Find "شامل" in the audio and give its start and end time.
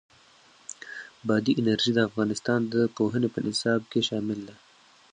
4.09-4.39